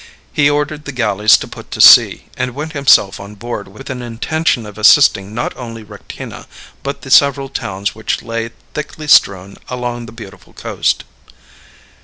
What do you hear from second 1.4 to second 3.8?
put to sea, and went himself on board